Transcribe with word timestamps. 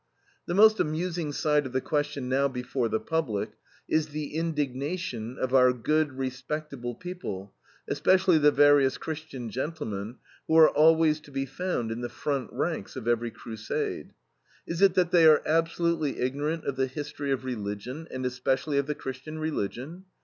The 0.47 0.55
most 0.55 0.79
amusing 0.79 1.31
side 1.31 1.67
of 1.67 1.73
the 1.73 1.79
question 1.79 2.27
now 2.27 2.47
before 2.47 2.89
the 2.89 2.99
public 2.99 3.51
is 3.87 4.07
the 4.07 4.33
indignation 4.33 5.37
of 5.37 5.53
our 5.53 5.71
"good, 5.73 6.13
respectable 6.13 6.95
people," 6.95 7.53
especially 7.87 8.39
the 8.39 8.49
various 8.49 8.97
Christian 8.97 9.51
gentlemen, 9.51 10.15
who 10.47 10.57
are 10.57 10.71
always 10.71 11.19
to 11.19 11.31
be 11.31 11.45
found 11.45 11.91
in 11.91 12.01
the 12.01 12.09
front 12.09 12.49
ranks 12.51 12.95
of 12.95 13.07
every 13.07 13.29
crusade. 13.29 14.13
Is 14.65 14.81
it 14.81 14.95
that 14.95 15.11
they 15.11 15.27
are 15.27 15.43
absolutely 15.45 16.17
ignorant 16.19 16.65
of 16.65 16.77
the 16.77 16.87
history 16.87 17.31
of 17.31 17.45
religion, 17.45 18.07
and 18.09 18.25
especially 18.25 18.79
of 18.79 18.87
the 18.87 18.95
Christian 18.95 19.37
religion? 19.37 20.05